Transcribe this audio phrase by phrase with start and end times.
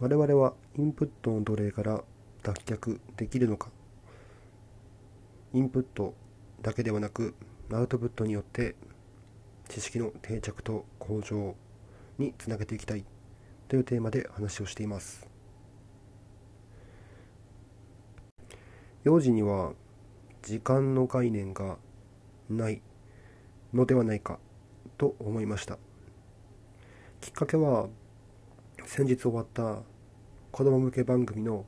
[0.00, 2.02] 我々はインプットの奴隷から
[2.42, 3.68] 脱却できるのか？
[5.52, 6.14] インプット
[6.62, 7.34] だけではなく
[7.70, 8.76] アウトプットによって
[9.68, 11.54] 知識の定着と向上
[12.16, 13.04] につなげていきたい。
[13.68, 15.28] というテーマで話をしています。
[19.04, 19.74] 幼児には
[20.42, 21.76] 時間の概念が
[22.48, 22.80] ない
[23.74, 24.38] のではないか
[24.96, 25.78] と思いました。
[27.20, 27.88] きっかけは
[28.92, 29.82] 先日終わった
[30.50, 31.64] 子供向け番組の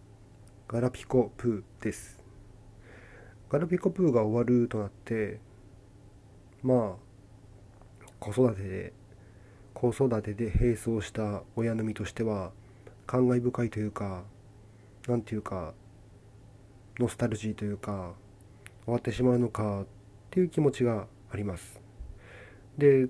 [0.66, 2.19] ガラピコプーです。
[3.48, 5.38] ガラピコプーが終わるとなって
[6.64, 8.92] まあ子育てで
[9.73, 12.50] 子育てで並走した親の身としては
[13.06, 14.25] 感慨深いというか
[15.06, 15.75] 何ていうか
[16.98, 18.14] ノスタルジーというか
[18.84, 19.86] 終わってしまうのかっ
[20.30, 21.80] ていう気持ちがあります。
[22.77, 23.05] で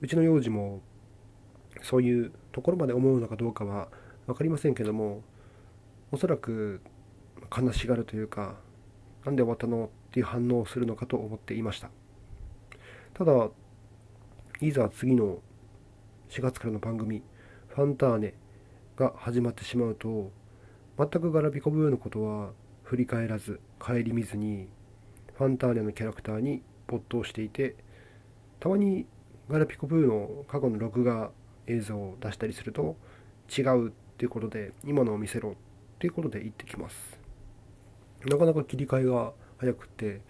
[0.00, 0.80] うちの幼児も
[1.80, 3.88] そういうところまで思うのかどうかは
[4.26, 5.22] 分かりませんけども
[6.10, 6.80] おそらく
[7.56, 8.54] 悲しがるというか
[9.24, 11.90] 何で終わったのっていう反応をするのかと思っていました。
[13.14, 13.50] ただ
[14.60, 15.38] いざ次の
[16.28, 17.22] 4月からの番組
[17.68, 18.34] 「ファンターネ」
[18.96, 20.30] が始まってしまうと
[20.96, 22.52] 全くガラピコブーのことは
[22.84, 24.68] 振り返らず顧みずに
[25.34, 27.76] ファンターネのキャラクターに没頭していて
[28.60, 29.06] たまに
[29.48, 31.32] ガラピコブーの過去の録画
[31.66, 32.96] 映像を出したりすると
[33.56, 35.54] 違うっていうことで今のを見せろっ
[35.98, 37.18] ていうことで言ってきます。
[38.24, 40.20] なかなか切り替えが早くって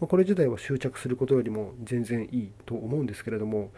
[0.00, 3.70] これ自体は執着することよりも全然いいと思うんですけれども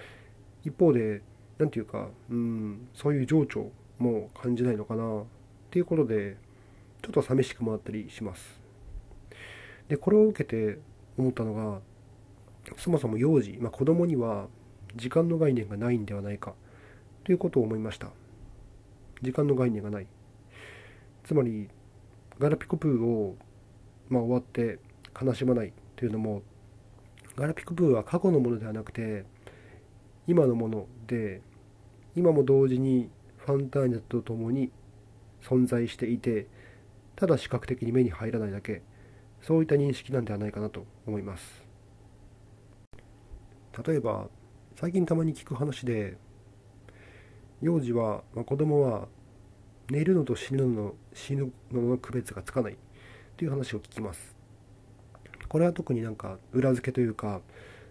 [0.64, 1.22] 一方で
[1.58, 5.24] 何て言うかうんそういう情緒も感じないのかなっ
[5.70, 6.36] ていうことで
[7.02, 8.60] ちょっと寂しくもあったりします。
[9.88, 10.78] でこれを受けて
[11.16, 11.80] 思ったのが
[12.76, 14.46] そもそも幼児、まあ、子供には
[14.96, 16.54] 時間の概念がないんではないか
[17.30, 18.08] ということを思いました。
[19.22, 20.08] 時間の概念がない。
[21.22, 21.68] つまり
[22.40, 23.36] ガラピコプーを、
[24.08, 24.80] まあ、終わって
[25.14, 26.42] 悲しまないというのも
[27.36, 29.26] ガラピコプーは過去のものではなくて
[30.26, 31.40] 今のもので
[32.16, 34.72] 今も同時にファンターネットと共に
[35.40, 36.48] 存在していて
[37.14, 38.82] ただ視覚的に目に入らないだけ
[39.40, 41.62] そういった認識なんではないかなと思います。
[43.86, 44.26] 例えば
[44.74, 46.16] 最近たまに聞く話で
[47.60, 49.08] 幼児は、まあ、子供は
[49.90, 52.76] 寝るのと死ぬの死ぬのの区別がつかない。
[53.40, 54.36] という話を聞きます。
[55.48, 57.40] これは特になんか裏付けというか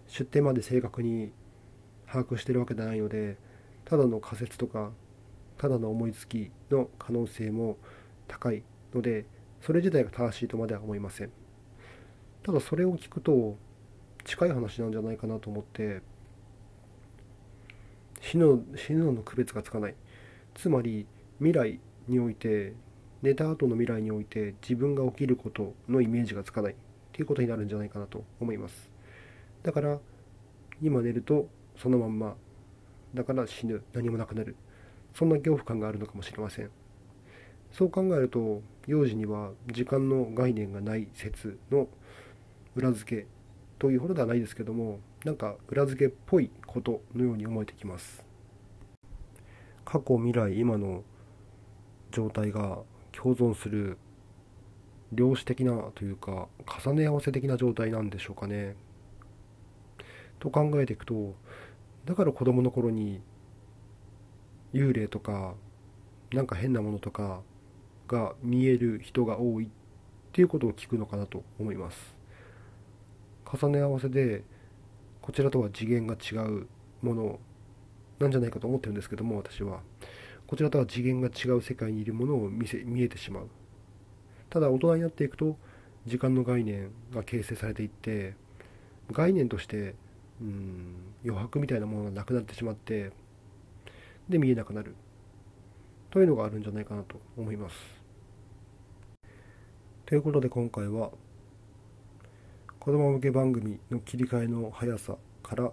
[0.06, 1.32] 出典まで正確に
[2.06, 3.36] 把握してるわけではないので
[3.84, 4.92] ただの仮説とか
[5.58, 7.78] ただの思いつきの可能性も
[8.28, 8.62] 高い
[8.94, 9.26] ので
[9.60, 11.32] それ自体が正しいとまでは思いません。
[12.44, 13.58] ただそれを聞くと
[14.24, 16.00] 近い話なんじゃないかなと思って
[18.30, 19.96] 死ぬ死ぬのの区別がつかない。
[20.54, 21.04] つまり
[21.38, 22.74] 未来において
[23.22, 26.74] 寝た後の未来において自分が起きることのイメージがつかない。
[26.74, 26.76] っ
[27.10, 28.88] ていうことになるんじゃないかなと思います。
[29.64, 29.98] だから
[30.80, 32.36] 今寝るとそのまんま。
[33.14, 33.82] だから死ぬ。
[33.92, 34.54] 何もなくなる。
[35.12, 36.70] そんな恐怖感があるのかもしれません。
[37.72, 41.88] そう考えると幼児には時間の概念がない説の
[42.76, 43.26] 裏付け
[43.80, 48.24] というほどではないですけどもなんか裏付けっぽいことのように思えてきます。
[49.84, 51.02] 過去未来今の
[52.10, 52.78] 状態が
[53.12, 53.98] 共存する
[55.12, 56.48] 量子的なというか
[56.84, 58.76] 重ね合わせ的な状態なんでしょうかね。
[60.38, 61.34] と考えていくと
[62.06, 63.20] だから子供の頃に
[64.72, 65.54] 幽霊とか
[66.32, 67.42] なんか変なものとか
[68.08, 69.68] が見える人が多いっ
[70.32, 72.16] ていうことを聞くのかなと思います。
[73.44, 74.44] 重ね合わせで
[75.30, 76.66] こちらとは次元が違う
[77.02, 77.38] もの
[78.18, 79.78] なんじゃないかと思ってるんですけども私は。
[80.48, 83.48] こちらとは次元が違う世界にいるものを見せ見えてしまう。
[84.48, 85.56] ただ大人になっていくと
[86.04, 88.34] 時間の概念が形成されていって
[89.12, 89.94] 概念として
[90.40, 93.12] うん余白みたいなものがなくなってしまって
[94.28, 94.96] で見えなくなる。
[96.10, 97.76] というのがあるんじゃないかなと思います。
[100.06, 101.12] ということで今回は
[102.80, 105.70] 子供向け番組の切り替えの速さから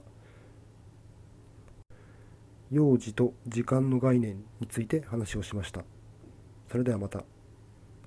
[2.70, 5.86] 幼児と時間の概念について話をしました。
[6.70, 7.24] それではまた。